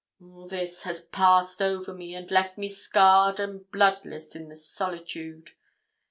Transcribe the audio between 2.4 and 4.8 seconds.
me scarred and bloodless in this